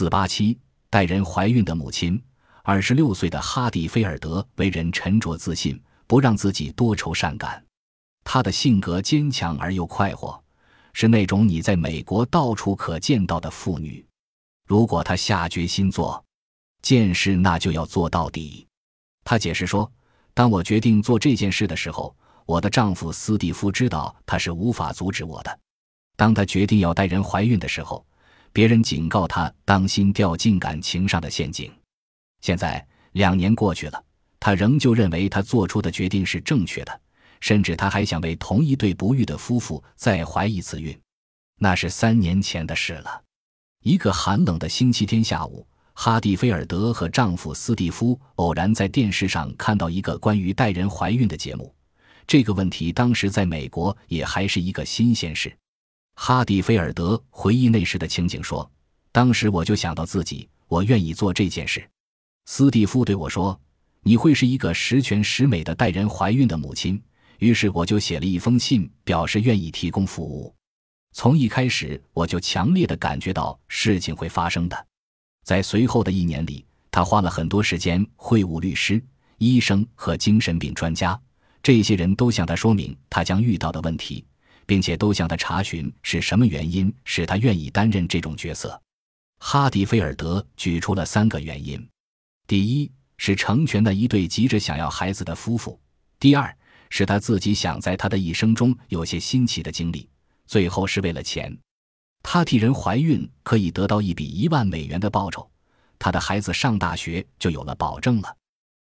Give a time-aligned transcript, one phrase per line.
[0.00, 0.58] 四八七，
[0.88, 2.18] 带人怀孕的母亲。
[2.62, 7.62] 二十六岁的哈蒂菲尔德为人沉着自信，不让自己多愁善感。
[8.24, 10.42] 她的性格坚强而又快活，
[10.94, 14.02] 是那种你在美国到处可见到的妇女。
[14.66, 16.24] 如果她下决心做
[16.80, 18.66] 件事，那就要做到底。
[19.22, 19.92] 她解释说
[20.32, 25.60] ：“当我决定做这件事的时候，我的丈夫斯蒂夫知道他是无法阻止我的。
[26.16, 28.02] 当他决定要带人怀孕的时候，
[28.52, 31.72] 别人警告他当心掉进感情上的陷阱。”
[32.42, 34.04] 现在两年过去了，
[34.38, 37.00] 他仍旧认为他做出的决定是正确的，
[37.40, 40.98] 甚至他还想为同一对不育的夫妇再怀一次孕。
[41.58, 43.22] 那是三年前的事了。
[43.82, 51.74] 一个寒冷的星期天下午，哈蒂菲尔德和丈夫斯蒂夫偶然在电视上看到一个关于带人怀孕的节目。
[52.26, 55.54] 这个问题当时在美国也还是一个新鲜事。
[56.22, 58.70] 哈蒂菲尔德回忆那时的情景说
[59.10, 61.82] ：“当时我就想到自己，我愿意做这件事。”
[62.44, 63.58] 斯蒂夫对我说
[64.04, 67.02] ：“你会是一个十全十美的带人怀孕的母亲。”
[67.40, 70.54] 于是我就写了一封信，表示愿意提供服务。
[71.12, 74.86] 从一开始，我就强烈的感觉到事情会发生的。
[75.42, 79.02] 在随后的一年里，他花了很多时间会晤律师、
[79.38, 81.18] 医生和精神病专家，
[81.62, 84.22] 这些人都向他说明他将遇到的问题，
[84.70, 88.80] 并且都向他查询是什么原因使他愿意担任这种角色。
[89.40, 91.84] 哈迪菲尔德举出了三个原因。
[92.46, 95.76] 第一是成全那一对急着想要孩子的夫妇，
[96.20, 96.56] 第二
[96.88, 100.08] 是他自己想在他的一生中有些新奇的经历，
[100.46, 101.58] 最后是为了钱。
[102.22, 105.50] 他替人怀孕可以得到一笔一万美元的报酬，
[105.98, 108.36] 他的孩子上大学就有了保证了。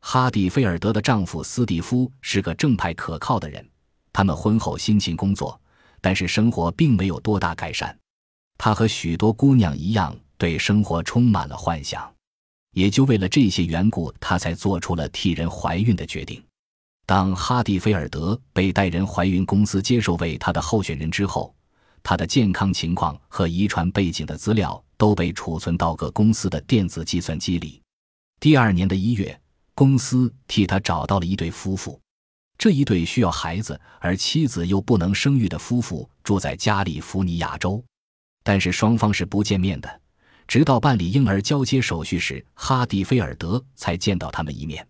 [0.00, 3.68] 哈蒂菲尔德的丈夫斯蒂夫是个正派可靠的人，
[4.10, 5.60] 他们婚后辛勤工作，
[6.00, 7.96] 但是生活并没有多大改善。
[8.58, 12.10] 他和许多姑娘一样，对生活充满了幻想。
[12.72, 16.42] 也就为了这些缘故，他才做出了替人怀孕的决定。
[17.06, 21.54] 当哈蒂菲尔德被带人怀孕公司接受为他的候选人之后，
[22.02, 27.80] 他的健康情况和遗传背景的资料都被储存到各公司的电子计算机里。
[28.40, 29.40] 第二年的一月，
[29.74, 31.98] 公司替他找到了一对夫妇。
[32.58, 37.82] 这一对需要孩子而妻子又不能生育的夫妇住在加利福尼亚州，
[38.42, 40.00] 但是双方是不见面的。
[40.48, 44.86] 直到办理婴儿交接手续时，哈蒂菲尔德才见到他们一面。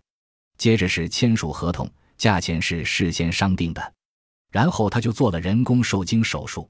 [0.57, 3.93] 接着是签署合同，价钱是事先商定的。
[4.51, 6.69] 然后他就做了人工受精手术。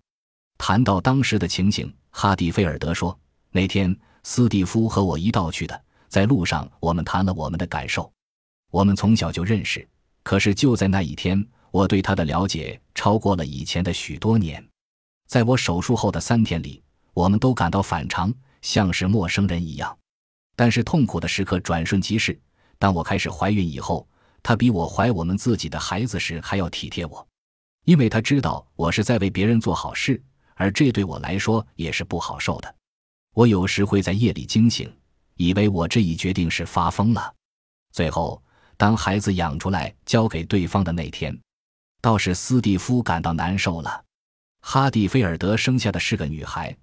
[0.57, 3.17] 谈到当时的情形，哈蒂菲尔德说
[3.51, 8.11] ：“那天斯蒂夫和我一道去的，在路上我们谈了我们的感受。
[8.71, 9.87] 我们从小就认识，
[10.27, 14.61] 可是就在那一天，我对他的了解超过了以前的许多年。
[15.25, 16.83] 在我手术后的三天里，
[17.13, 19.97] 我们都感到反常。”像是陌生人一样，
[20.53, 22.37] 但是痛苦的时刻转瞬即逝。
[22.77, 24.05] 当我开始怀孕以后，
[24.43, 27.25] 他比我怀我们自己的孩子时还要体贴我，
[27.85, 30.21] 因为他知道我是在为别人做好事，
[30.55, 32.75] 而这对我来说也是不好受的。
[33.33, 34.93] 我有时会在夜里惊醒，
[35.35, 37.33] 以为我这一决定是发疯了。
[37.93, 38.43] 最后，
[38.77, 41.37] 当孩子养出来交给对方的那天，
[41.99, 44.05] 倒是斯蒂夫感到难受了。
[44.61, 46.75] 哈蒂菲尔德生下的是个女孩。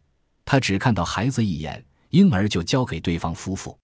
[0.45, 3.79] 他只看到孩子一眼，婴儿就交给对方夫妇。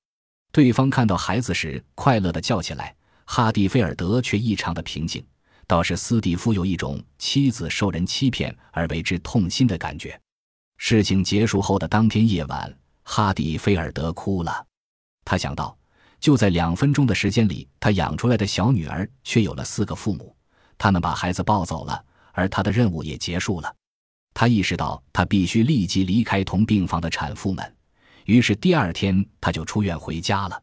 [0.53, 2.95] 对方看到孩子时，快乐地叫起来。
[3.25, 5.25] 哈蒂菲尔德却异常的平静，
[5.67, 10.21] 倒是斯蒂夫有一种妻子受人欺骗而为之痛心的感觉。
[10.77, 14.67] 事情结束后的当天夜晚，哈蒂菲尔德哭了。
[15.25, 15.79] 他想到，
[16.21, 20.37] 就在两分钟的时间里，他养出来的小女儿却有了四个父母，
[20.77, 23.75] 他们把孩子抱走了，而他的任务也结束了。
[24.35, 27.77] 他意识到他必须立即离开同病房的产妇们，
[28.27, 30.63] 于是第二天他就出院回家了。